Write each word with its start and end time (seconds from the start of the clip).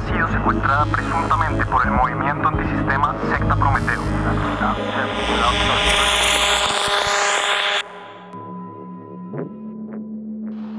secuestrada 0.00 0.86
presuntamente 0.86 1.66
por 1.66 1.84
el 1.84 1.92
movimiento 1.92 2.48
antisistema 2.48 3.14
Secta 3.28 3.54
Prometeo. 3.56 4.00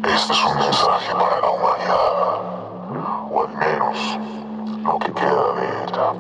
Este 0.04 0.34
es 0.34 0.46
un 0.46 0.58
mensaje 0.58 1.12
para 1.14 1.40
la 1.42 1.50
humanidad, 1.52 2.42
o 3.30 3.44
al 3.44 3.58
menos 3.58 4.20
lo 4.84 5.00
que 5.00 5.14
queda 5.14 5.54
de 5.54 5.68
ella. 5.84 6.14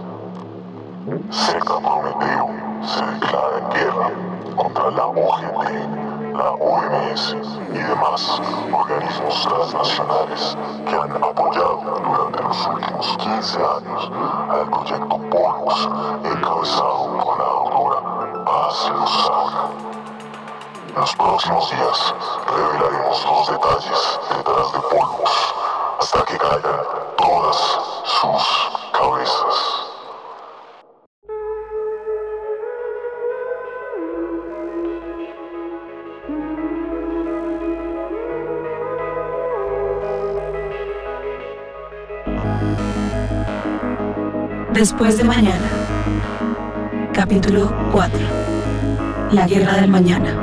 Secta 1.31 1.79
Prometeo 1.79 2.49
se 2.85 3.05
declara 3.05 3.57
en 3.57 3.69
guerra 3.71 4.11
contra 4.55 4.91
la 4.91 5.05
OGT, 5.07 6.12
la 6.33 6.51
OMS 6.51 7.35
y 7.71 7.77
demás 7.77 8.41
organismos 8.71 9.47
transnacionales 9.47 10.57
que 10.87 10.95
han 10.95 11.23
apoyado 11.23 12.01
durante 12.03 12.43
los 12.43 12.67
últimos 12.67 13.17
15 13.17 13.57
años 13.57 14.11
al 14.49 14.69
proyecto 14.69 15.17
Polvos 15.29 15.89
encabezado 16.23 17.19
por 17.23 17.37
la 17.37 17.45
doctora 17.45 18.45
Paz 18.45 18.89
Lozada. 18.89 19.69
En 20.89 21.01
los 21.01 21.15
próximos 21.15 21.71
días 21.71 22.15
revelaremos 22.47 23.25
los 23.25 23.47
detalles 23.51 24.19
detrás 24.35 24.73
de 24.73 24.79
polvos 24.79 25.55
hasta 25.99 26.25
que 26.25 26.37
caigan 26.37 26.81
todas 27.17 27.79
sus 28.05 28.71
cabezas. 28.91 29.82
Después 44.83 45.17
de 45.17 45.23
mañana. 45.23 45.69
Capítulo 47.13 47.73
4. 47.93 48.19
La 49.31 49.47
guerra 49.47 49.77
del 49.77 49.89
mañana. 49.89 50.37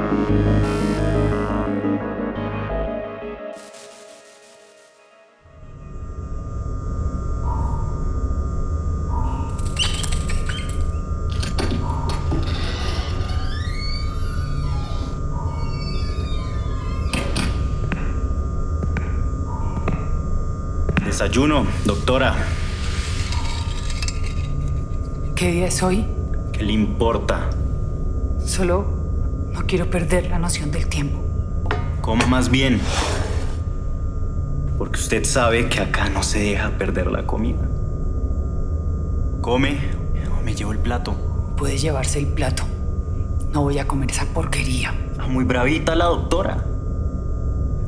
Desayuno, 21.05 21.67
doctora. 21.85 22.35
¿Qué 25.41 25.53
día 25.53 25.69
es 25.69 25.83
hoy? 25.83 26.05
¿Qué 26.53 26.63
le 26.63 26.75
importa? 26.75 27.49
Solo 28.45 28.85
no 29.55 29.63
quiero 29.67 29.89
perder 29.89 30.29
la 30.29 30.39
noción 30.39 30.71
del 30.71 30.87
tiempo. 30.87 31.19
Coma 32.03 32.27
más 32.27 32.51
bien. 32.51 32.79
Porque 34.77 35.01
usted 35.01 35.25
sabe 35.25 35.71
que 35.71 35.81
acá 35.81 36.11
no 36.11 36.23
se 36.23 36.41
deja 36.41 36.73
perder 36.73 37.07
la 37.07 37.27
comida. 37.27 37.67
Come 39.41 39.79
o 40.39 40.43
me 40.43 40.55
llevo 40.55 40.73
el 40.73 40.79
plato. 40.79 41.15
Puede 41.57 41.79
llevarse 41.79 42.19
el 42.19 42.27
plato. 42.27 42.65
No 43.51 43.63
voy 43.63 43.79
a 43.79 43.87
comer 43.87 44.11
esa 44.11 44.27
porquería. 44.27 44.93
Ah, 45.19 45.27
Muy 45.27 45.45
bravita 45.45 45.95
la 45.95 46.05
doctora. 46.05 46.67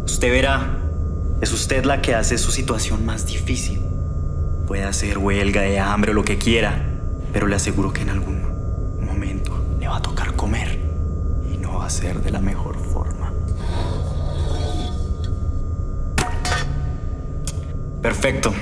Usted 0.07 0.31
verá, 0.31 0.79
es 1.43 1.53
usted 1.53 1.85
la 1.85 2.01
que 2.01 2.15
hace 2.15 2.39
su 2.39 2.51
situación 2.51 3.05
más 3.05 3.27
difícil. 3.27 3.83
Puede 4.67 4.85
hacer 4.85 5.19
huelga 5.19 5.61
de 5.61 5.79
hambre 5.79 6.13
o 6.13 6.15
lo 6.15 6.25
que 6.25 6.39
quiera, 6.39 6.89
pero 7.33 7.47
le 7.47 7.57
aseguro 7.57 7.93
que 7.93 8.03
en 8.03 8.11
algún 8.11 8.43
momento 9.01 9.53
le 9.81 9.89
va 9.89 9.97
a 9.97 10.03
tocar 10.03 10.35
comer. 10.35 10.79
Y 11.53 11.57
no 11.57 11.79
va 11.79 11.87
a 11.87 11.91
ser 11.91 12.23
de 12.23 12.31
la 12.31 12.41
mejor 12.41 12.79
forma. 12.79 13.33
Perfecto. 18.03 18.53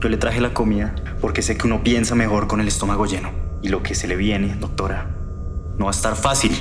Yo 0.00 0.08
le 0.08 0.16
traje 0.16 0.40
la 0.40 0.54
comida 0.54 0.94
porque 1.20 1.42
sé 1.42 1.56
que 1.56 1.66
uno 1.66 1.82
piensa 1.82 2.14
mejor 2.14 2.46
con 2.46 2.60
el 2.60 2.68
estómago 2.68 3.06
lleno. 3.06 3.30
Y 3.62 3.68
lo 3.68 3.82
que 3.82 3.94
se 3.94 4.06
le 4.06 4.16
viene, 4.16 4.54
doctora, 4.54 5.10
no 5.76 5.86
va 5.86 5.90
a 5.90 5.94
estar 5.94 6.16
fácil. 6.16 6.52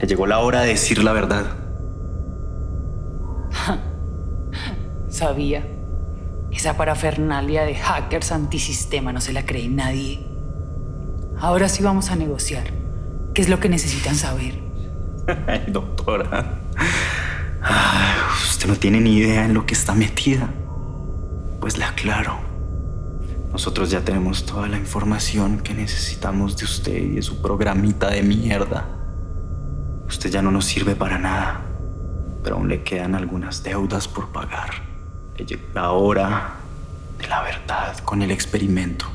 Le 0.00 0.06
llegó 0.06 0.26
la 0.26 0.38
hora 0.38 0.60
de 0.60 0.68
decir 0.68 1.02
la 1.02 1.12
verdad. 1.12 1.44
Sabía. 5.08 5.73
Esa 6.54 6.76
parafernalia 6.76 7.64
de 7.64 7.74
hackers 7.74 8.30
antisistema 8.30 9.12
no 9.12 9.20
se 9.20 9.32
la 9.32 9.44
cree 9.44 9.68
nadie. 9.68 10.24
Ahora 11.40 11.68
sí 11.68 11.82
vamos 11.82 12.10
a 12.10 12.16
negociar. 12.16 12.68
¿Qué 13.34 13.42
es 13.42 13.48
lo 13.48 13.58
que 13.58 13.68
necesitan 13.68 14.14
saber? 14.14 14.60
Ay, 15.48 15.64
doctora. 15.66 16.60
Usted 18.50 18.68
no 18.68 18.76
tiene 18.76 19.00
ni 19.00 19.16
idea 19.16 19.44
en 19.44 19.52
lo 19.54 19.66
que 19.66 19.74
está 19.74 19.94
metida. 19.94 20.48
Pues 21.60 21.76
le 21.76 21.84
aclaro. 21.84 22.38
Nosotros 23.50 23.90
ya 23.90 24.02
tenemos 24.02 24.46
toda 24.46 24.68
la 24.68 24.78
información 24.78 25.58
que 25.58 25.74
necesitamos 25.74 26.56
de 26.56 26.64
usted 26.64 26.96
y 26.96 27.08
de 27.16 27.22
su 27.22 27.42
programita 27.42 28.10
de 28.10 28.22
mierda. 28.22 28.86
Usted 30.06 30.30
ya 30.30 30.40
no 30.40 30.52
nos 30.52 30.66
sirve 30.66 30.94
para 30.94 31.18
nada, 31.18 31.62
pero 32.44 32.56
aún 32.56 32.68
le 32.68 32.82
quedan 32.84 33.14
algunas 33.14 33.62
deudas 33.62 34.06
por 34.06 34.28
pagar. 34.30 34.93
La 35.74 35.90
hora 35.90 36.54
de 37.18 37.26
la 37.26 37.42
verdad 37.42 37.98
con 38.04 38.22
el 38.22 38.30
experimento. 38.30 39.06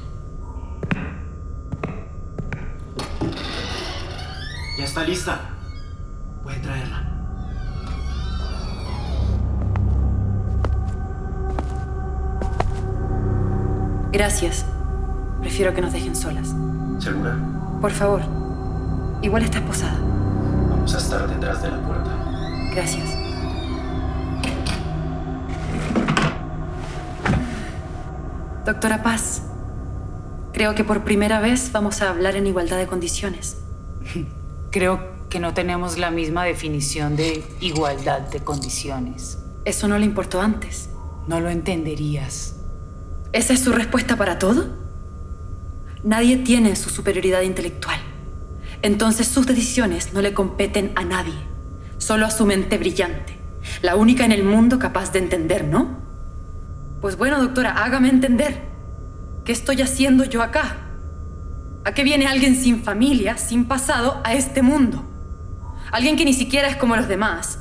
Ya 4.77 4.83
está 4.83 5.03
lista. 5.05 5.39
Puede 6.43 6.59
traerla. 6.59 7.03
Gracias. 14.11 14.65
Prefiero 15.39 15.73
que 15.73 15.81
nos 15.81 15.93
dejen 15.93 16.15
solas. 16.15 16.53
¿Segura? 16.99 17.37
Por 17.79 17.91
favor. 17.91 18.21
Igual 19.21 19.43
está 19.43 19.59
esposada. 19.59 19.97
Vamos 20.69 20.93
a 20.93 20.97
estar 20.97 21.29
detrás 21.29 21.61
de 21.61 21.71
la 21.71 21.77
puerta. 21.81 22.11
Gracias. 22.73 23.18
Doctora 28.69 29.01
Paz, 29.01 29.41
creo 30.53 30.75
que 30.75 30.83
por 30.83 31.03
primera 31.03 31.39
vez 31.39 31.71
vamos 31.71 32.03
a 32.03 32.11
hablar 32.11 32.35
en 32.35 32.45
igualdad 32.45 32.77
de 32.77 32.85
condiciones. 32.85 33.57
Creo 34.71 35.27
que 35.27 35.39
no 35.39 35.55
tenemos 35.55 35.97
la 35.97 36.11
misma 36.11 36.43
definición 36.43 37.15
de 37.15 37.43
igualdad 37.61 38.19
de 38.19 38.41
condiciones. 38.41 39.39
¿Eso 39.65 39.87
no 39.87 39.97
le 39.97 40.05
importó 40.05 40.39
antes? 40.39 40.91
No 41.25 41.39
lo 41.39 41.49
entenderías. 41.49 42.57
¿Esa 43.33 43.53
es 43.53 43.61
su 43.61 43.71
respuesta 43.71 44.17
para 44.17 44.37
todo? 44.37 44.67
Nadie 46.03 46.37
tiene 46.37 46.75
su 46.75 46.91
superioridad 46.91 47.41
intelectual. 47.41 47.99
Entonces 48.83 49.27
sus 49.27 49.47
decisiones 49.47 50.13
no 50.13 50.21
le 50.21 50.35
competen 50.35 50.91
a 50.93 51.03
nadie, 51.03 51.39
solo 51.97 52.27
a 52.27 52.29
su 52.29 52.45
mente 52.45 52.77
brillante, 52.77 53.35
la 53.81 53.95
única 53.95 54.25
en 54.25 54.31
el 54.31 54.43
mundo 54.43 54.77
capaz 54.77 55.11
de 55.11 55.17
entender, 55.17 55.63
¿no? 55.63 56.07
Pues 57.01 57.17
bueno, 57.17 57.41
doctora, 57.41 57.83
hágame 57.83 58.09
entender. 58.09 58.69
¿Qué 59.45 59.51
estoy 59.51 59.81
haciendo 59.81 60.25
yo 60.25 60.41
acá? 60.41 60.77
¿A 61.85 61.93
qué 61.93 62.03
viene 62.03 62.27
alguien 62.27 62.55
sin 62.55 62.83
familia, 62.83 63.37
sin 63.37 63.65
pasado, 63.65 64.21
a 64.23 64.33
este 64.33 64.61
mundo? 64.61 65.03
Alguien 65.91 66.17
que 66.17 66.25
ni 66.25 66.33
siquiera 66.33 66.67
es 66.67 66.75
como 66.75 66.95
los 66.95 67.07
demás. 67.07 67.59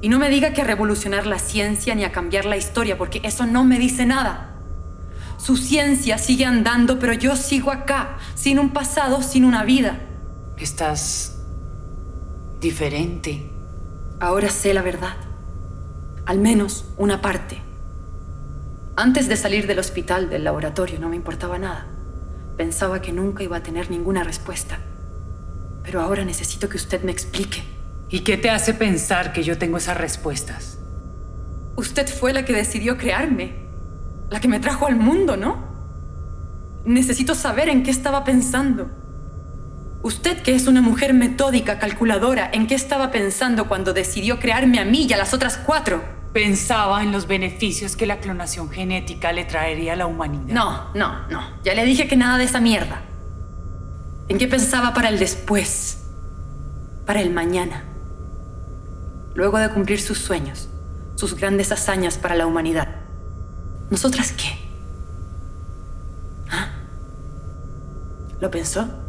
Y 0.00 0.08
no 0.08 0.18
me 0.18 0.28
diga 0.28 0.52
que 0.52 0.62
a 0.62 0.64
revolucionar 0.64 1.26
la 1.26 1.38
ciencia 1.38 1.94
ni 1.94 2.04
a 2.04 2.12
cambiar 2.12 2.44
la 2.44 2.56
historia, 2.56 2.98
porque 2.98 3.20
eso 3.24 3.46
no 3.46 3.64
me 3.64 3.78
dice 3.78 4.06
nada. 4.06 4.56
Su 5.38 5.56
ciencia 5.56 6.18
sigue 6.18 6.44
andando, 6.44 6.98
pero 6.98 7.12
yo 7.12 7.36
sigo 7.36 7.70
acá, 7.70 8.18
sin 8.34 8.58
un 8.58 8.70
pasado, 8.70 9.22
sin 9.22 9.44
una 9.44 9.62
vida. 9.62 10.00
Estás 10.56 11.38
diferente. 12.60 13.50
Ahora 14.20 14.50
sé 14.50 14.74
la 14.74 14.82
verdad. 14.82 15.16
Al 16.26 16.38
menos 16.40 16.84
una 16.96 17.22
parte. 17.22 17.67
Antes 19.00 19.28
de 19.28 19.36
salir 19.36 19.68
del 19.68 19.78
hospital, 19.78 20.28
del 20.28 20.42
laboratorio, 20.42 20.98
no 20.98 21.08
me 21.08 21.14
importaba 21.14 21.56
nada. 21.56 21.86
Pensaba 22.56 23.00
que 23.00 23.12
nunca 23.12 23.44
iba 23.44 23.56
a 23.56 23.62
tener 23.62 23.92
ninguna 23.92 24.24
respuesta. 24.24 24.80
Pero 25.84 26.00
ahora 26.00 26.24
necesito 26.24 26.68
que 26.68 26.78
usted 26.78 27.04
me 27.04 27.12
explique. 27.12 27.62
¿Y 28.08 28.24
qué 28.24 28.36
te 28.36 28.50
hace 28.50 28.74
pensar 28.74 29.32
que 29.32 29.44
yo 29.44 29.56
tengo 29.56 29.76
esas 29.76 29.98
respuestas? 29.98 30.80
Usted 31.76 32.08
fue 32.08 32.32
la 32.32 32.44
que 32.44 32.52
decidió 32.52 32.98
crearme. 32.98 33.68
La 34.30 34.40
que 34.40 34.48
me 34.48 34.58
trajo 34.58 34.88
al 34.88 34.96
mundo, 34.96 35.36
¿no? 35.36 35.62
Necesito 36.84 37.36
saber 37.36 37.68
en 37.68 37.84
qué 37.84 37.92
estaba 37.92 38.24
pensando. 38.24 38.90
Usted, 40.02 40.42
que 40.42 40.56
es 40.56 40.66
una 40.66 40.80
mujer 40.80 41.14
metódica, 41.14 41.78
calculadora, 41.78 42.50
¿en 42.52 42.66
qué 42.66 42.74
estaba 42.74 43.12
pensando 43.12 43.68
cuando 43.68 43.92
decidió 43.92 44.40
crearme 44.40 44.80
a 44.80 44.84
mí 44.84 45.06
y 45.08 45.12
a 45.12 45.18
las 45.18 45.34
otras 45.34 45.56
cuatro? 45.56 46.17
Pensaba 46.32 47.02
en 47.02 47.10
los 47.10 47.26
beneficios 47.26 47.96
que 47.96 48.06
la 48.06 48.20
clonación 48.20 48.70
genética 48.70 49.32
le 49.32 49.44
traería 49.44 49.94
a 49.94 49.96
la 49.96 50.06
humanidad. 50.06 50.44
No, 50.46 50.92
no, 50.94 51.28
no. 51.28 51.42
Ya 51.64 51.74
le 51.74 51.84
dije 51.84 52.06
que 52.06 52.16
nada 52.16 52.38
de 52.38 52.44
esa 52.44 52.60
mierda. 52.60 53.02
¿En 54.28 54.38
qué 54.38 54.46
pensaba 54.46 54.92
para 54.92 55.08
el 55.08 55.18
después? 55.18 56.04
Para 57.06 57.22
el 57.22 57.32
mañana. 57.32 57.84
Luego 59.34 59.58
de 59.58 59.70
cumplir 59.70 60.00
sus 60.00 60.18
sueños, 60.18 60.68
sus 61.16 61.34
grandes 61.34 61.72
hazañas 61.72 62.18
para 62.18 62.34
la 62.34 62.46
humanidad. 62.46 62.88
¿Nosotras 63.90 64.32
qué? 64.32 64.58
¿Ah? 66.50 66.68
¿Lo 68.40 68.50
pensó? 68.50 69.07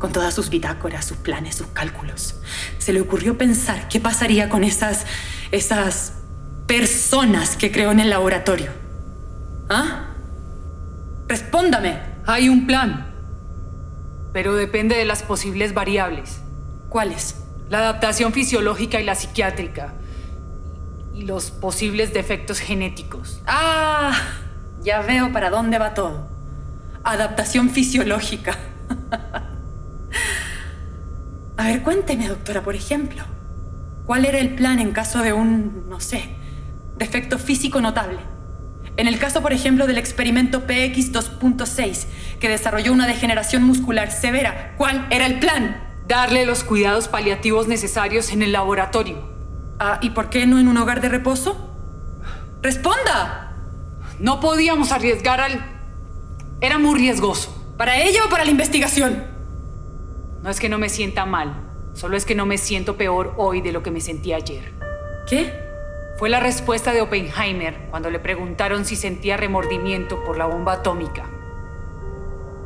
Con 0.00 0.10
todas 0.10 0.34
sus 0.34 0.50
bitácoras, 0.50 1.04
sus 1.04 1.18
planes, 1.18 1.54
sus 1.54 1.68
cálculos. 1.68 2.40
Se 2.78 2.92
le 2.92 3.00
ocurrió 3.00 3.38
pensar 3.38 3.86
qué 3.86 4.00
pasaría 4.00 4.48
con 4.48 4.64
esas. 4.64 5.06
esas 5.52 6.14
personas 6.66 7.56
que 7.56 7.72
creó 7.72 7.90
en 7.90 7.98
el 7.98 8.10
laboratorio. 8.10 8.70
¿Ah? 9.68 10.14
Respóndame. 11.26 11.98
Hay 12.26 12.48
un 12.48 12.66
plan, 12.66 13.12
pero 14.32 14.54
depende 14.54 14.96
de 14.96 15.04
las 15.04 15.24
posibles 15.24 15.74
variables. 15.74 16.40
¿Cuáles? 16.88 17.42
La 17.68 17.78
adaptación 17.78 18.32
fisiológica 18.32 19.00
y 19.00 19.04
la 19.04 19.16
psiquiátrica. 19.16 19.94
Y 21.12 21.22
los 21.22 21.50
posibles 21.50 22.14
defectos 22.14 22.60
genéticos. 22.60 23.40
Ah, 23.48 24.12
ya 24.80 25.02
veo 25.02 25.32
para 25.32 25.50
dónde 25.50 25.78
va 25.78 25.92
todo. 25.92 26.28
Adaptación 27.02 27.70
fisiológica. 27.70 28.56
A 31.60 31.64
ver, 31.64 31.82
cuénteme, 31.82 32.26
doctora, 32.26 32.62
por 32.62 32.74
ejemplo. 32.74 33.22
¿Cuál 34.06 34.24
era 34.24 34.38
el 34.38 34.54
plan 34.54 34.78
en 34.78 34.92
caso 34.92 35.20
de 35.20 35.34
un, 35.34 35.90
no 35.90 36.00
sé, 36.00 36.30
defecto 36.96 37.38
físico 37.38 37.82
notable? 37.82 38.18
En 38.96 39.06
el 39.06 39.18
caso, 39.18 39.42
por 39.42 39.52
ejemplo, 39.52 39.86
del 39.86 39.98
experimento 39.98 40.62
PX 40.62 41.12
2.6, 41.12 42.06
que 42.40 42.48
desarrolló 42.48 42.94
una 42.94 43.06
degeneración 43.06 43.62
muscular 43.62 44.10
severa, 44.10 44.74
¿cuál 44.78 45.06
era 45.10 45.26
el 45.26 45.38
plan? 45.38 45.86
Darle 46.08 46.46
los 46.46 46.64
cuidados 46.64 47.08
paliativos 47.08 47.68
necesarios 47.68 48.32
en 48.32 48.40
el 48.40 48.52
laboratorio. 48.52 49.18
Ah, 49.78 49.98
¿y 50.00 50.10
por 50.10 50.30
qué 50.30 50.46
no 50.46 50.58
en 50.58 50.66
un 50.66 50.78
hogar 50.78 51.02
de 51.02 51.10
reposo? 51.10 51.76
¡Responda! 52.62 53.54
No 54.18 54.40
podíamos 54.40 54.92
arriesgar 54.92 55.42
al... 55.42 55.62
Era 56.62 56.78
muy 56.78 56.98
riesgoso. 56.98 57.74
¿Para 57.76 58.00
ella 58.00 58.20
o 58.24 58.30
para 58.30 58.46
la 58.46 58.50
investigación? 58.50 59.39
No 60.42 60.48
es 60.48 60.58
que 60.58 60.70
no 60.70 60.78
me 60.78 60.88
sienta 60.88 61.26
mal, 61.26 61.54
solo 61.92 62.16
es 62.16 62.24
que 62.24 62.34
no 62.34 62.46
me 62.46 62.56
siento 62.56 62.96
peor 62.96 63.34
hoy 63.36 63.60
de 63.60 63.72
lo 63.72 63.82
que 63.82 63.90
me 63.90 64.00
sentí 64.00 64.32
ayer. 64.32 64.72
¿Qué? 65.26 65.52
Fue 66.16 66.30
la 66.30 66.40
respuesta 66.40 66.92
de 66.92 67.02
Oppenheimer 67.02 67.88
cuando 67.90 68.10
le 68.10 68.18
preguntaron 68.18 68.84
si 68.86 68.96
sentía 68.96 69.36
remordimiento 69.36 70.22
por 70.24 70.38
la 70.38 70.46
bomba 70.46 70.74
atómica. 70.74 71.26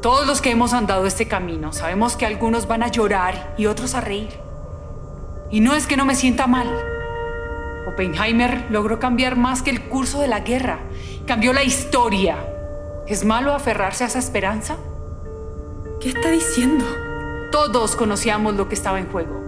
Todos 0.03 0.27
los 0.27 0.41
que 0.41 0.51
hemos 0.51 0.73
andado 0.73 1.07
este 1.07 1.27
camino 1.27 1.73
sabemos 1.73 2.17
que 2.17 2.27
algunos 2.27 2.69
van 2.69 2.83
a 2.83 2.89
llorar 2.89 3.55
y 3.59 3.67
otros 3.67 3.95
a 3.95 4.01
reír. 4.01 4.39
Y 5.51 5.61
no 5.61 5.75
es 5.75 5.87
que 5.87 5.97
no 5.97 6.05
me 6.05 6.15
sienta 6.15 6.47
mal. 6.47 6.69
Oppenheimer 7.89 8.67
logró 8.71 9.01
cambiar 9.01 9.37
más 9.37 9.63
que 9.63 9.71
el 9.71 9.83
curso 9.83 10.21
de 10.21 10.29
la 10.29 10.41
guerra. 10.41 10.79
Cambió 11.27 11.53
la 11.53 11.65
historia. 11.65 12.37
¿Es 13.07 13.25
malo 13.25 13.53
aferrarse 13.53 14.05
a 14.05 14.07
esa 14.07 14.19
esperanza? 14.19 14.77
¿Qué 16.01 16.11
está 16.11 16.31
diciendo? 16.31 16.85
Todos 17.55 17.95
conocíamos 17.95 18.57
lo 18.57 18.69
que 18.69 18.75
estaba 18.75 18.99
en 18.99 19.09
juego, 19.09 19.41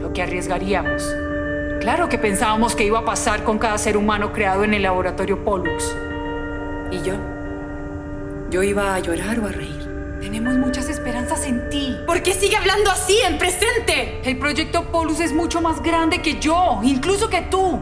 lo 0.00 0.14
que 0.14 0.22
arriesgaríamos. 0.22 1.02
Claro 1.78 2.08
que 2.08 2.16
pensábamos 2.16 2.74
que 2.74 2.86
iba 2.86 3.00
a 3.00 3.04
pasar 3.04 3.44
con 3.44 3.58
cada 3.58 3.76
ser 3.76 3.98
humano 3.98 4.32
creado 4.32 4.64
en 4.64 4.72
el 4.72 4.80
laboratorio 4.80 5.44
Pollux. 5.44 5.94
¿Y 6.90 7.02
yo? 7.02 7.16
¿Yo 8.48 8.62
iba 8.62 8.94
a 8.94 8.98
llorar 8.98 9.40
o 9.40 9.46
a 9.46 9.52
reír? 9.52 10.18
Tenemos 10.22 10.54
muchas 10.54 10.88
esperanzas 10.88 11.44
en 11.44 11.68
ti. 11.68 11.94
¿Por 12.06 12.22
qué 12.22 12.32
sigue 12.32 12.56
hablando 12.56 12.90
así, 12.90 13.18
en 13.28 13.36
presente? 13.36 14.22
El 14.24 14.38
proyecto 14.38 14.84
Pollux 14.84 15.20
es 15.20 15.34
mucho 15.34 15.60
más 15.60 15.82
grande 15.82 16.22
que 16.22 16.40
yo, 16.40 16.80
incluso 16.82 17.28
que 17.28 17.42
tú. 17.42 17.78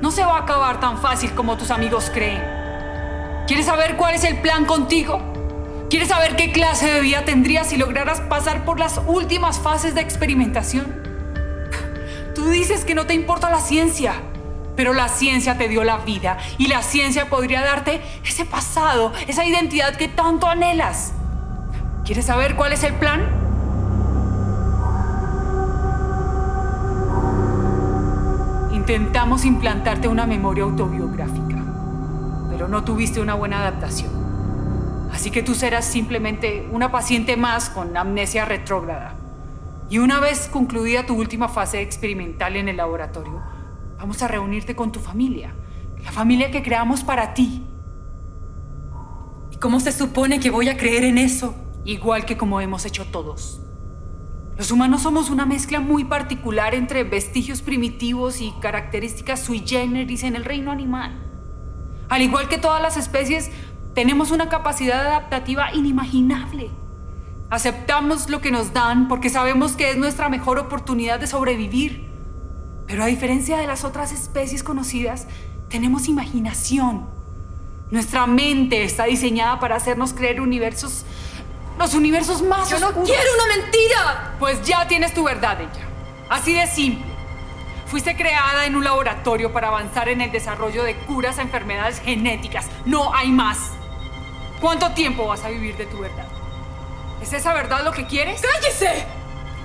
No 0.00 0.10
se 0.10 0.24
va 0.24 0.38
a 0.38 0.42
acabar 0.42 0.80
tan 0.80 0.98
fácil 0.98 1.30
como 1.36 1.56
tus 1.56 1.70
amigos 1.70 2.10
creen. 2.12 2.42
¿Quieres 3.46 3.66
saber 3.66 3.96
cuál 3.96 4.16
es 4.16 4.24
el 4.24 4.40
plan 4.40 4.64
contigo? 4.64 5.33
¿Quieres 5.94 6.08
saber 6.08 6.34
qué 6.34 6.50
clase 6.50 6.90
de 6.90 7.00
vida 7.02 7.24
tendrías 7.24 7.68
si 7.68 7.76
lograras 7.76 8.20
pasar 8.20 8.64
por 8.64 8.80
las 8.80 9.00
últimas 9.06 9.60
fases 9.60 9.94
de 9.94 10.00
experimentación? 10.00 10.92
Tú 12.34 12.48
dices 12.48 12.84
que 12.84 12.96
no 12.96 13.06
te 13.06 13.14
importa 13.14 13.48
la 13.48 13.60
ciencia, 13.60 14.14
pero 14.74 14.92
la 14.92 15.06
ciencia 15.06 15.56
te 15.56 15.68
dio 15.68 15.84
la 15.84 15.98
vida 15.98 16.36
y 16.58 16.66
la 16.66 16.82
ciencia 16.82 17.30
podría 17.30 17.62
darte 17.62 18.02
ese 18.24 18.44
pasado, 18.44 19.12
esa 19.28 19.44
identidad 19.44 19.94
que 19.94 20.08
tanto 20.08 20.48
anhelas. 20.48 21.12
¿Quieres 22.04 22.24
saber 22.24 22.56
cuál 22.56 22.72
es 22.72 22.82
el 22.82 22.94
plan? 22.94 23.22
Intentamos 28.72 29.44
implantarte 29.44 30.08
una 30.08 30.26
memoria 30.26 30.64
autobiográfica, 30.64 31.62
pero 32.50 32.66
no 32.66 32.82
tuviste 32.82 33.20
una 33.20 33.34
buena 33.34 33.60
adaptación. 33.60 34.23
Así 35.14 35.30
que 35.30 35.44
tú 35.44 35.54
serás 35.54 35.84
simplemente 35.84 36.66
una 36.72 36.90
paciente 36.90 37.36
más 37.36 37.70
con 37.70 37.96
amnesia 37.96 38.44
retrógrada. 38.44 39.14
Y 39.88 39.98
una 39.98 40.18
vez 40.18 40.48
concluida 40.48 41.06
tu 41.06 41.14
última 41.14 41.48
fase 41.48 41.82
experimental 41.82 42.56
en 42.56 42.68
el 42.68 42.78
laboratorio, 42.78 43.40
vamos 43.96 44.20
a 44.22 44.28
reunirte 44.28 44.74
con 44.74 44.90
tu 44.90 44.98
familia, 44.98 45.54
la 46.02 46.10
familia 46.10 46.50
que 46.50 46.64
creamos 46.64 47.04
para 47.04 47.32
ti. 47.32 47.62
¿Y 49.52 49.56
cómo 49.58 49.78
se 49.78 49.92
supone 49.92 50.40
que 50.40 50.50
voy 50.50 50.68
a 50.68 50.76
creer 50.76 51.04
en 51.04 51.18
eso? 51.18 51.54
Igual 51.84 52.24
que 52.24 52.36
como 52.36 52.60
hemos 52.60 52.84
hecho 52.84 53.04
todos. 53.04 53.60
Los 54.56 54.72
humanos 54.72 55.02
somos 55.02 55.30
una 55.30 55.46
mezcla 55.46 55.78
muy 55.78 56.02
particular 56.02 56.74
entre 56.74 57.04
vestigios 57.04 57.62
primitivos 57.62 58.40
y 58.40 58.52
características 58.60 59.38
sui 59.38 59.62
generis 59.64 60.24
en 60.24 60.34
el 60.34 60.44
reino 60.44 60.72
animal. 60.72 61.20
Al 62.08 62.22
igual 62.22 62.48
que 62.48 62.58
todas 62.58 62.82
las 62.82 62.96
especies, 62.96 63.50
tenemos 63.94 64.30
una 64.30 64.48
capacidad 64.48 65.06
adaptativa 65.06 65.72
inimaginable. 65.72 66.70
Aceptamos 67.50 68.28
lo 68.28 68.40
que 68.40 68.50
nos 68.50 68.72
dan 68.72 69.06
porque 69.06 69.30
sabemos 69.30 69.76
que 69.76 69.90
es 69.90 69.96
nuestra 69.96 70.28
mejor 70.28 70.58
oportunidad 70.58 71.20
de 71.20 71.26
sobrevivir. 71.26 72.10
Pero 72.86 73.04
a 73.04 73.06
diferencia 73.06 73.56
de 73.58 73.66
las 73.66 73.84
otras 73.84 74.12
especies 74.12 74.62
conocidas, 74.62 75.26
tenemos 75.68 76.08
imaginación. 76.08 77.06
Nuestra 77.90 78.26
mente 78.26 78.82
está 78.82 79.04
diseñada 79.04 79.60
para 79.60 79.76
hacernos 79.76 80.12
creer 80.12 80.40
universos, 80.40 81.04
los 81.78 81.94
universos 81.94 82.42
más 82.42 82.68
¡Yo 82.70 82.80
no 82.80 82.92
quiero 83.04 83.30
una 83.34 83.56
mentira! 83.56 84.34
Pues 84.38 84.62
ya 84.62 84.88
tienes 84.88 85.14
tu 85.14 85.22
verdad, 85.22 85.60
ella. 85.60 85.86
Así 86.28 86.54
de 86.54 86.66
simple. 86.66 87.04
Fuiste 87.86 88.16
creada 88.16 88.66
en 88.66 88.74
un 88.74 88.82
laboratorio 88.82 89.52
para 89.52 89.68
avanzar 89.68 90.08
en 90.08 90.20
el 90.20 90.32
desarrollo 90.32 90.82
de 90.82 90.96
curas 90.96 91.38
a 91.38 91.42
enfermedades 91.42 92.00
genéticas. 92.00 92.66
No 92.84 93.14
hay 93.14 93.30
más. 93.30 93.73
¿Cuánto 94.60 94.92
tiempo 94.92 95.26
vas 95.26 95.44
a 95.44 95.48
vivir 95.48 95.76
de 95.76 95.86
tu 95.86 95.98
verdad? 95.98 96.26
¿Es 97.22 97.32
esa 97.32 97.52
verdad 97.52 97.84
lo 97.84 97.92
que 97.92 98.06
quieres? 98.06 98.40
¡Cállese! 98.40 99.06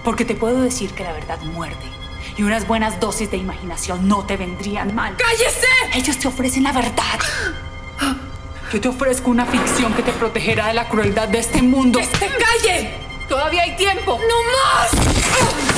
Porque 0.04 0.26
te 0.26 0.36
puedo 0.36 0.62
decir 0.62 0.94
que 0.94 1.04
la 1.04 1.14
verdad 1.14 1.40
muerde. 1.42 1.76
Y 2.38 2.44
unas 2.44 2.68
buenas 2.68 3.00
dosis 3.00 3.30
de 3.32 3.38
imaginación 3.38 4.08
no 4.08 4.26
te 4.26 4.38
vendrían 4.38 4.96
mal. 4.96 5.16
¡Cállese! 5.18 5.68
Ellos 5.94 6.18
te 6.18 6.28
ofrecen 6.28 6.64
la 6.64 6.72
verdad. 6.72 7.20
Yo 8.72 8.80
te 8.80 8.88
ofrezco 8.88 9.32
una 9.32 9.46
ficción 9.46 9.94
que 9.94 10.04
te 10.04 10.12
protegerá 10.12 10.68
de 10.68 10.74
la 10.74 10.88
crueldad 10.88 11.28
de 11.28 11.40
este 11.40 11.62
mundo. 11.62 12.00
¡Que 12.00 12.06
se 12.06 12.28
calle! 12.28 12.94
Todavía 13.28 13.64
hay 13.64 13.76
tiempo. 13.76 14.20
¡No 14.20 14.36
más! 14.44 15.69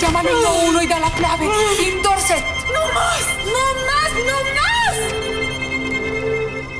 Llama 0.00 0.20
al 0.20 0.26
1 0.68 0.82
y 0.82 0.86
da 0.86 0.98
la 0.98 1.10
clave. 1.12 1.48
Tim 1.78 2.02
Dorset. 2.02 2.44
¡No 2.72 2.86
más! 2.92 3.20
¡No 3.46 3.74
más! 3.86 4.12
¡No 4.26 4.36
más! 4.54 4.96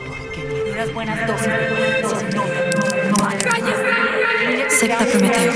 Porque 0.09 0.41
me 0.43 0.73
unas 0.73 0.93
buenas 0.93 1.27
dosis 1.27 1.49
no 2.35 2.45
no 3.11 3.29
hay. 3.29 3.39
¡Cállese! 3.43 4.77
Secta 4.79 5.05
Prometeo. 5.07 5.53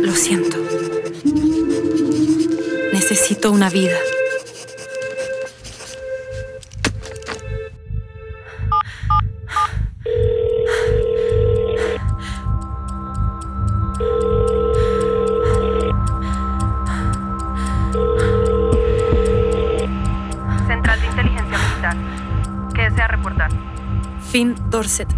Lo 0.00 0.12
siento. 0.12 0.56
Necesito 2.92 3.52
una 3.52 3.70
vida. 3.70 3.98
recortar. 23.20 23.50
Finn 24.30 24.56
Dorset. 24.70 25.08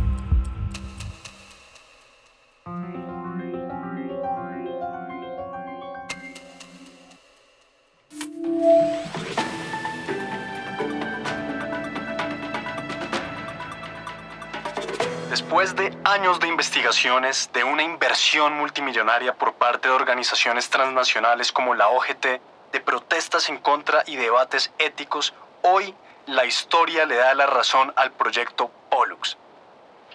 Después 15.31 15.77
de 15.77 15.97
años 16.05 16.41
de 16.41 16.49
investigaciones, 16.49 17.51
de 17.53 17.65
una 17.65 17.83
inversión 17.83 18.55
multimillonaria 18.55 19.35
por 19.35 19.55
parte 19.55 19.89
de 19.89 19.95
organizaciones 19.95 20.69
transnacionales 20.69 21.53
como 21.53 21.75
la 21.75 21.89
OGT, 21.89 22.27
de 22.73 22.81
protestas 22.81 23.49
en 23.49 23.59
contra 23.59 24.03
y 24.07 24.17
debates 24.17 24.73
éticos, 24.79 25.35
hoy 25.63 25.95
la 26.27 26.45
historia 26.45 27.05
le 27.05 27.17
da 27.17 27.35
la 27.35 27.47
razón 27.47 27.93
al 27.97 28.13
proyecto 28.13 28.71
Pollux. 28.91 29.37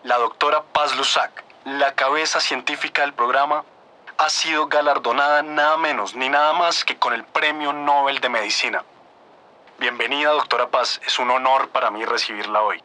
La 0.04 0.18
doctora 0.18 0.64
Paz 0.64 0.96
Lusac, 0.96 1.44
la 1.66 1.94
cabeza 1.96 2.40
científica 2.40 3.02
del 3.02 3.14
programa, 3.14 3.66
ha 4.18 4.30
sido 4.30 4.68
galardonada 4.68 5.44
nada 5.44 5.78
menos 5.78 6.16
ni 6.16 6.30
nada 6.30 6.54
más 6.54 6.86
que 6.86 6.98
con 6.98 7.14
el 7.14 7.24
Premio 7.24 7.74
Nobel 7.74 8.20
de 8.20 8.30
Medicina. 8.30 8.84
Bienvenida, 9.80 10.32
doctora 10.32 10.70
Paz. 10.70 11.02
Es 11.06 11.20
un 11.20 11.30
honor 11.30 11.70
para 11.70 11.92
mí 11.92 12.04
recibirla 12.06 12.62
hoy. 12.62 12.82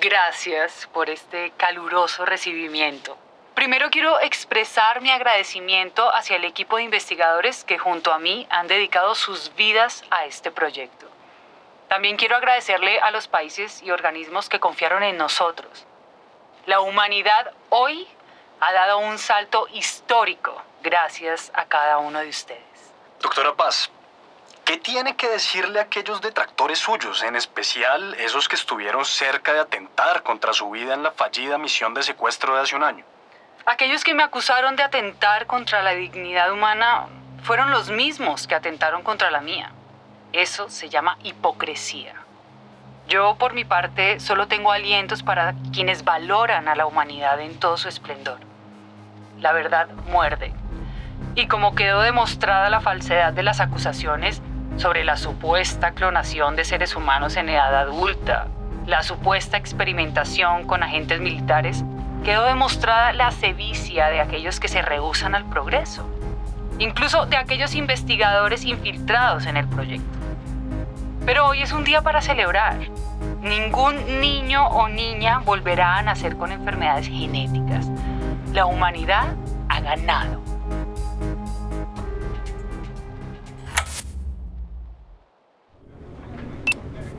Gracias 0.00 0.88
por 0.92 1.10
este 1.10 1.52
caluroso 1.56 2.24
recibimiento. 2.24 3.16
Primero 3.54 3.90
quiero 3.90 4.18
expresar 4.18 5.02
mi 5.02 5.10
agradecimiento 5.10 6.12
hacia 6.12 6.36
el 6.36 6.44
equipo 6.44 6.78
de 6.78 6.84
investigadores 6.84 7.64
que 7.64 7.78
junto 7.78 8.12
a 8.12 8.18
mí 8.18 8.46
han 8.50 8.66
dedicado 8.66 9.14
sus 9.14 9.54
vidas 9.54 10.02
a 10.10 10.24
este 10.24 10.50
proyecto. 10.50 11.11
También 11.92 12.16
quiero 12.16 12.36
agradecerle 12.36 12.98
a 13.00 13.10
los 13.10 13.28
países 13.28 13.82
y 13.82 13.90
organismos 13.90 14.48
que 14.48 14.58
confiaron 14.58 15.02
en 15.02 15.18
nosotros. 15.18 15.84
La 16.64 16.80
humanidad 16.80 17.52
hoy 17.68 18.08
ha 18.60 18.72
dado 18.72 18.96
un 18.96 19.18
salto 19.18 19.68
histórico 19.70 20.56
gracias 20.82 21.52
a 21.52 21.66
cada 21.66 21.98
uno 21.98 22.20
de 22.20 22.30
ustedes. 22.30 22.94
Doctora 23.20 23.52
Paz, 23.52 23.90
¿qué 24.64 24.78
tiene 24.78 25.16
que 25.16 25.28
decirle 25.28 25.80
a 25.80 25.82
aquellos 25.82 26.22
detractores 26.22 26.78
suyos, 26.78 27.22
en 27.24 27.36
especial 27.36 28.14
esos 28.14 28.48
que 28.48 28.56
estuvieron 28.56 29.04
cerca 29.04 29.52
de 29.52 29.60
atentar 29.60 30.22
contra 30.22 30.54
su 30.54 30.70
vida 30.70 30.94
en 30.94 31.02
la 31.02 31.10
fallida 31.10 31.58
misión 31.58 31.92
de 31.92 32.02
secuestro 32.02 32.54
de 32.54 32.62
hace 32.62 32.74
un 32.74 32.84
año? 32.84 33.04
Aquellos 33.66 34.02
que 34.02 34.14
me 34.14 34.22
acusaron 34.22 34.76
de 34.76 34.82
atentar 34.82 35.46
contra 35.46 35.82
la 35.82 35.90
dignidad 35.90 36.52
humana 36.52 37.08
fueron 37.42 37.70
los 37.70 37.90
mismos 37.90 38.46
que 38.46 38.54
atentaron 38.54 39.02
contra 39.02 39.30
la 39.30 39.42
mía. 39.42 39.74
Eso 40.32 40.70
se 40.70 40.88
llama 40.88 41.18
hipocresía. 41.22 42.14
Yo, 43.06 43.34
por 43.34 43.52
mi 43.52 43.66
parte, 43.66 44.18
solo 44.18 44.48
tengo 44.48 44.72
alientos 44.72 45.22
para 45.22 45.54
quienes 45.74 46.04
valoran 46.04 46.68
a 46.68 46.74
la 46.74 46.86
humanidad 46.86 47.38
en 47.38 47.60
todo 47.60 47.76
su 47.76 47.90
esplendor. 47.90 48.38
La 49.40 49.52
verdad 49.52 49.88
muerde. 50.10 50.54
Y 51.34 51.48
como 51.48 51.74
quedó 51.74 52.00
demostrada 52.00 52.70
la 52.70 52.80
falsedad 52.80 53.34
de 53.34 53.42
las 53.42 53.60
acusaciones 53.60 54.40
sobre 54.78 55.04
la 55.04 55.18
supuesta 55.18 55.90
clonación 55.92 56.56
de 56.56 56.64
seres 56.64 56.96
humanos 56.96 57.36
en 57.36 57.50
edad 57.50 57.76
adulta, 57.76 58.46
la 58.86 59.02
supuesta 59.02 59.58
experimentación 59.58 60.66
con 60.66 60.82
agentes 60.82 61.20
militares, 61.20 61.84
quedó 62.24 62.46
demostrada 62.46 63.12
la 63.12 63.32
sevicia 63.32 64.08
de 64.08 64.22
aquellos 64.22 64.60
que 64.60 64.68
se 64.68 64.80
rehusan 64.80 65.34
al 65.34 65.44
progreso, 65.44 66.08
incluso 66.78 67.26
de 67.26 67.36
aquellos 67.36 67.74
investigadores 67.74 68.64
infiltrados 68.64 69.44
en 69.44 69.58
el 69.58 69.68
proyecto. 69.68 70.21
Pero 71.24 71.46
hoy 71.46 71.62
es 71.62 71.72
un 71.72 71.84
día 71.84 72.02
para 72.02 72.20
celebrar. 72.20 72.78
Ningún 73.42 74.20
niño 74.20 74.66
o 74.66 74.88
niña 74.88 75.38
volverá 75.38 75.98
a 75.98 76.02
nacer 76.02 76.36
con 76.36 76.50
enfermedades 76.50 77.06
genéticas. 77.06 77.88
La 78.52 78.66
humanidad 78.66 79.34
ha 79.68 79.80
ganado. 79.80 80.42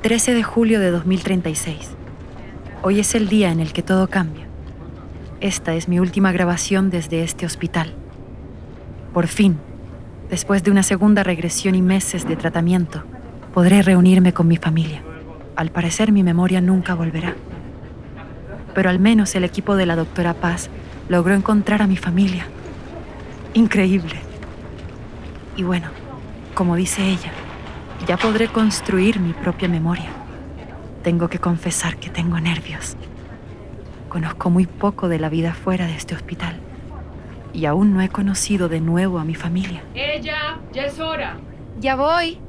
...13 0.03 0.33
de 0.33 0.43
julio 0.43 0.81
de 0.81 0.91
2036. 0.91 1.95
Hoy 2.81 2.99
es 2.99 3.15
el 3.15 3.29
día 3.29 3.51
en 3.53 3.61
el 3.61 3.71
que 3.71 3.83
todo 3.83 4.09
cambia. 4.09 4.47
Esta 5.39 5.75
es 5.75 5.87
mi 5.87 5.97
última 6.01 6.33
grabación 6.33 6.89
desde 6.89 7.23
este 7.23 7.45
hospital. 7.45 7.93
Por 9.13 9.27
fin, 9.27 9.57
después 10.29 10.61
de 10.61 10.71
una 10.71 10.83
segunda 10.83 11.23
regresión 11.23 11.73
y 11.75 11.81
meses 11.81 12.27
de 12.27 12.35
tratamiento, 12.35 13.05
podré 13.53 13.83
reunirme 13.83 14.33
con 14.33 14.47
mi 14.47 14.57
familia. 14.57 15.03
Al 15.55 15.69
parecer 15.69 16.11
mi 16.11 16.23
memoria 16.23 16.59
nunca 16.59 16.95
volverá. 16.95 17.35
Pero 18.73 18.89
al 18.89 18.99
menos 18.99 19.35
el 19.35 19.43
equipo 19.43 19.75
de 19.75 19.85
la 19.85 19.95
doctora 19.95 20.33
Paz 20.33 20.69
logró 21.07 21.35
encontrar 21.35 21.81
a 21.81 21.87
mi 21.87 21.95
familia. 21.95 22.47
Increíble. 23.53 24.15
Y 25.55 25.61
bueno, 25.61 25.87
como 26.55 26.75
dice 26.75 27.07
ella, 27.07 27.31
ya 28.07 28.17
podré 28.17 28.47
construir 28.47 29.19
mi 29.19 29.33
propia 29.33 29.69
memoria. 29.69 30.09
Tengo 31.03 31.29
que 31.29 31.37
confesar 31.37 31.97
que 31.97 32.09
tengo 32.09 32.39
nervios. 32.39 32.97
Conozco 34.09 34.49
muy 34.49 34.65
poco 34.65 35.07
de 35.07 35.19
la 35.19 35.29
vida 35.29 35.53
fuera 35.53 35.85
de 35.85 35.95
este 35.95 36.15
hospital 36.15 36.59
y 37.53 37.67
aún 37.67 37.93
no 37.93 38.01
he 38.01 38.09
conocido 38.09 38.67
de 38.67 38.81
nuevo 38.81 39.19
a 39.19 39.23
mi 39.23 39.35
familia. 39.35 39.83
Ella, 39.93 40.59
ya 40.73 40.85
es 40.85 40.99
hora. 40.99 41.37
Ya 41.79 41.95
voy. 41.95 42.39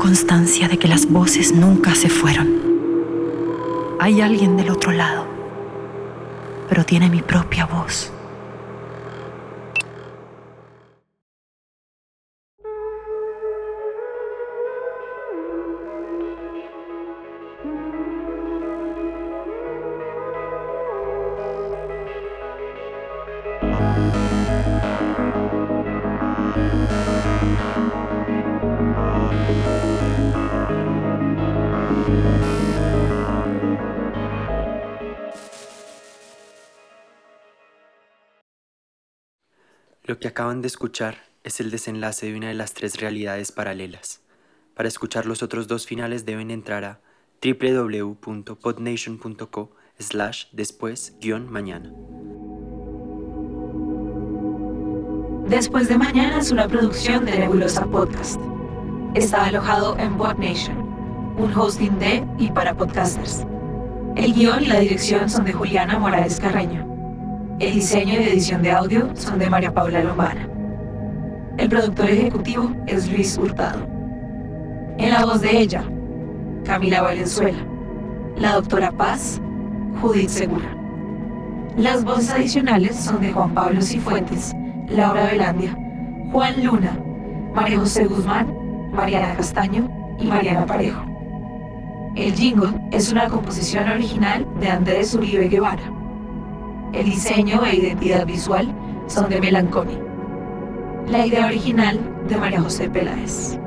Constancia 0.00 0.66
de 0.66 0.78
que 0.78 0.88
las 0.88 1.06
voces 1.06 1.52
nunca 1.54 1.94
se 1.94 2.08
fueron. 2.08 2.48
Hay 4.00 4.22
alguien 4.22 4.56
del 4.56 4.70
otro 4.70 4.92
lado, 4.92 5.26
pero 6.70 6.84
tiene 6.84 7.10
mi 7.10 7.20
propia 7.20 7.66
voz. 7.66 8.10
Que 40.20 40.28
acaban 40.28 40.62
de 40.62 40.68
escuchar 40.68 41.16
es 41.42 41.58
el 41.60 41.70
desenlace 41.70 42.26
de 42.26 42.36
una 42.36 42.48
de 42.48 42.54
las 42.54 42.74
tres 42.74 43.00
realidades 43.00 43.50
paralelas. 43.50 44.20
Para 44.74 44.88
escuchar 44.88 45.24
los 45.26 45.42
otros 45.42 45.66
dos 45.66 45.86
finales 45.86 46.24
deben 46.24 46.50
entrar 46.50 46.84
a 46.84 47.00
www.podnation.co 47.42 49.72
slash 49.98 50.44
después 50.52 51.16
guion 51.20 51.50
mañana. 51.50 51.92
Después 55.48 55.88
de 55.88 55.98
Mañana 55.98 56.38
es 56.38 56.52
una 56.52 56.68
producción 56.68 57.24
de 57.24 57.36
Nebulosa 57.38 57.86
Podcast. 57.86 58.40
Está 59.14 59.46
alojado 59.46 59.98
en 59.98 60.16
PodNation, 60.16 60.78
un 61.36 61.52
hosting 61.52 61.98
de 61.98 62.24
y 62.38 62.52
para 62.52 62.76
podcasters. 62.76 63.44
El 64.14 64.32
guion 64.32 64.62
y 64.62 64.66
la 64.66 64.78
dirección 64.78 65.28
son 65.28 65.44
de 65.44 65.52
Juliana 65.52 65.98
Morales 65.98 66.38
Carreño. 66.38 66.89
El 67.60 67.74
diseño 67.74 68.14
y 68.14 68.24
edición 68.24 68.62
de 68.62 68.72
audio 68.72 69.10
son 69.14 69.38
de 69.38 69.50
María 69.50 69.70
Paula 69.70 70.02
Lombana. 70.02 70.48
El 71.58 71.68
productor 71.68 72.08
ejecutivo 72.08 72.72
es 72.86 73.06
Luis 73.12 73.36
Hurtado. 73.36 73.86
En 74.96 75.10
la 75.10 75.26
voz 75.26 75.42
de 75.42 75.58
ella, 75.58 75.84
Camila 76.64 77.02
Valenzuela. 77.02 77.58
La 78.38 78.54
doctora 78.54 78.90
Paz, 78.90 79.42
Judith 80.00 80.30
Segura. 80.30 80.74
Las 81.76 82.02
voces 82.02 82.30
adicionales 82.30 82.96
son 82.96 83.20
de 83.20 83.30
Juan 83.30 83.52
Pablo 83.52 83.82
Cifuentes, 83.82 84.54
Laura 84.88 85.26
Velandia, 85.26 85.76
Juan 86.32 86.64
Luna, 86.64 86.98
María 87.54 87.78
José 87.78 88.06
Guzmán, 88.06 88.56
Mariana 88.90 89.34
Castaño 89.34 89.86
y 90.18 90.28
Mariana 90.28 90.64
Parejo. 90.64 91.04
El 92.16 92.32
jingle 92.32 92.70
es 92.90 93.12
una 93.12 93.28
composición 93.28 93.86
original 93.86 94.46
de 94.60 94.70
Andrés 94.70 95.14
Uribe 95.14 95.48
Guevara. 95.48 95.99
El 96.92 97.04
diseño 97.04 97.64
e 97.64 97.76
identidad 97.76 98.26
visual 98.26 98.74
son 99.06 99.28
de 99.28 99.40
Melanconi. 99.40 99.96
La 101.08 101.24
idea 101.24 101.46
original 101.46 102.00
de 102.28 102.36
María 102.36 102.60
José 102.60 102.90
Peláez. 102.90 103.58